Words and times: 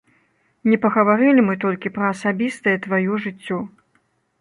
Не 0.71 0.79
пагаварылі 0.85 1.45
мы 1.51 1.55
толькі 1.65 1.93
пра 1.99 2.05
асабістае 2.17 2.77
тваё 2.87 3.23
жыццё. 3.27 3.65